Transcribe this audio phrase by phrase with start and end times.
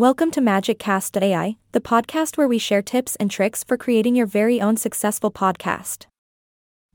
[0.00, 4.58] Welcome to MagicCast.ai, the podcast where we share tips and tricks for creating your very
[4.58, 6.06] own successful podcast.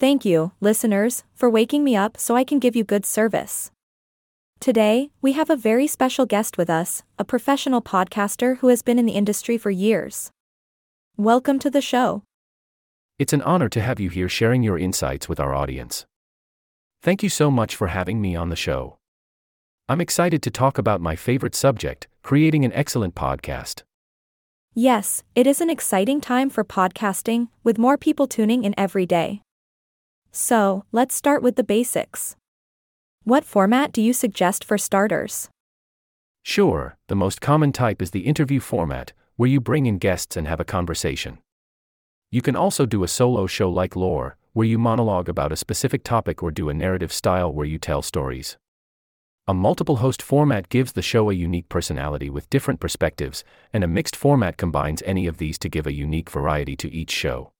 [0.00, 3.70] Thank you, listeners, for waking me up so I can give you good service.
[4.58, 8.98] Today, we have a very special guest with us, a professional podcaster who has been
[8.98, 10.32] in the industry for years.
[11.16, 12.24] Welcome to the show.
[13.16, 16.04] It's an honor to have you here sharing your insights with our audience.
[17.00, 18.97] Thank you so much for having me on the show.
[19.90, 23.84] I'm excited to talk about my favorite subject creating an excellent podcast.
[24.74, 29.40] Yes, it is an exciting time for podcasting, with more people tuning in every day.
[30.30, 32.36] So, let's start with the basics.
[33.24, 35.48] What format do you suggest for starters?
[36.42, 40.46] Sure, the most common type is the interview format, where you bring in guests and
[40.46, 41.38] have a conversation.
[42.30, 46.04] You can also do a solo show like Lore, where you monologue about a specific
[46.04, 48.58] topic or do a narrative style where you tell stories.
[49.48, 53.88] A multiple host format gives the show a unique personality with different perspectives, and a
[53.88, 57.50] mixed format combines any of these to give a unique variety to each show.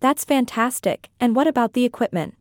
[0.00, 1.08] That's fantastic.
[1.20, 2.34] And what about the equipment?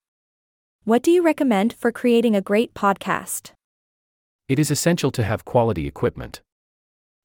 [0.83, 3.51] What do you recommend for creating a great podcast?
[4.49, 6.41] It is essential to have quality equipment.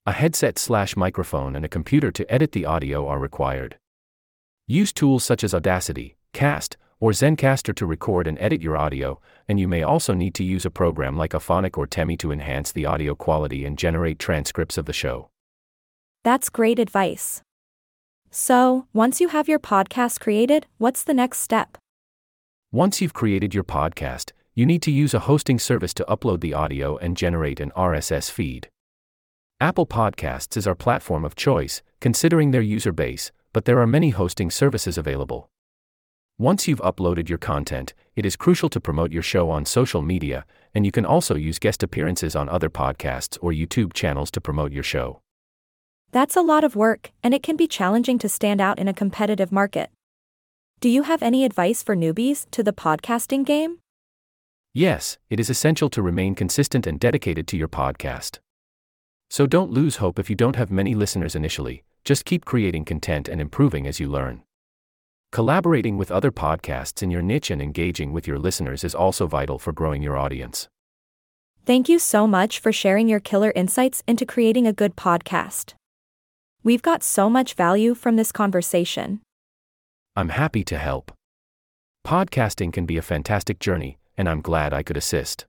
[0.05, 3.79] A headset slash microphone and a computer to edit the audio are required.
[4.67, 9.59] Use tools such as Audacity, Cast, or Zencastr to record and edit your audio, and
[9.59, 12.87] you may also need to use a program like Auphonic or Temi to enhance the
[12.87, 15.31] audio quality and generate transcripts of the show.
[16.23, 17.43] That's great advice.
[18.31, 21.79] So, once you have your podcast created, what's the next step?
[22.71, 26.55] Once you've created your podcast, you need to use a hosting service to upload the
[26.55, 28.69] audio and generate an RSS feed.
[29.59, 34.11] Apple Podcasts is our platform of choice, considering their user base, but there are many
[34.11, 35.51] hosting services available.
[36.41, 40.47] Once you've uploaded your content, it is crucial to promote your show on social media,
[40.75, 44.73] and you can also use guest appearances on other podcasts or YouTube channels to promote
[44.73, 45.21] your show.
[46.13, 48.95] That's a lot of work, and it can be challenging to stand out in a
[48.95, 49.91] competitive market.
[50.81, 53.81] Do you have any advice for newbies to the podcasting game?
[54.73, 58.39] Yes, it is essential to remain consistent and dedicated to your podcast.
[59.29, 63.29] So don't lose hope if you don't have many listeners initially, just keep creating content
[63.29, 64.43] and improving as you learn.
[65.33, 69.61] Collaborating with other podcasts in your niche and engaging with your listeners is also vital
[69.61, 70.69] for growing your audience.
[71.65, 75.75] Thank you so much for sharing your killer insights into creating a good podcast.
[76.65, 79.21] We've got so much value from this conversation.
[80.17, 81.13] I'm happy to help.
[82.05, 85.47] Podcasting can be a fantastic journey, and I'm glad I could assist.